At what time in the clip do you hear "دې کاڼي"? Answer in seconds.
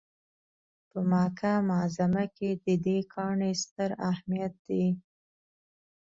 2.85-3.51